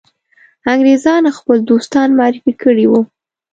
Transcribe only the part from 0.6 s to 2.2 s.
انګرېزان خپل دوستان